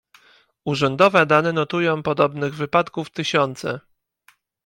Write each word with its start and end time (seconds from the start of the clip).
"Urzędowe 0.65 1.25
dane 1.25 1.53
notują 1.53 2.03
podobnych 2.03 2.55
wypadków 2.55 3.09
tysiące..." 3.09 3.79